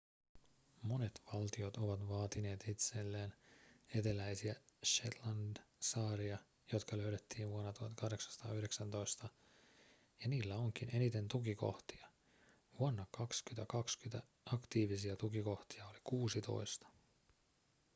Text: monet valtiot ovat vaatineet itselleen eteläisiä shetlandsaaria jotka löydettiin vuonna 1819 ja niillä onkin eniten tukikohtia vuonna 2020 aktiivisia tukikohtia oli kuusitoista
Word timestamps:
monet 0.91 1.21
valtiot 1.33 1.77
ovat 1.77 2.07
vaatineet 2.09 2.63
itselleen 2.67 3.33
eteläisiä 3.95 4.55
shetlandsaaria 4.85 6.37
jotka 6.73 6.97
löydettiin 6.97 7.49
vuonna 7.49 7.73
1819 7.73 9.29
ja 10.23 10.29
niillä 10.29 10.55
onkin 10.57 10.95
eniten 10.95 11.27
tukikohtia 11.27 12.09
vuonna 12.79 13.05
2020 13.11 14.23
aktiivisia 14.45 15.15
tukikohtia 15.15 15.87
oli 15.87 15.99
kuusitoista 16.03 16.87